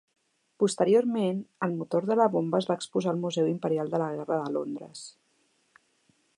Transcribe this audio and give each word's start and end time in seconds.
Posteriorment, 0.61 1.41
el 1.67 1.75
motor 1.81 2.07
de 2.11 2.17
la 2.21 2.27
bomba 2.37 2.61
es 2.63 2.69
va 2.71 2.77
exposar 2.81 3.13
al 3.13 3.21
Museu 3.27 3.53
Imperial 3.53 3.93
de 3.95 4.03
la 4.05 4.11
Guerra 4.17 4.41
de 4.47 4.59
Londres. 4.59 5.07